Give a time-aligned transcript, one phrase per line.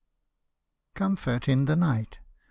[0.95, 2.17] COMFORT IN THE NIGHT.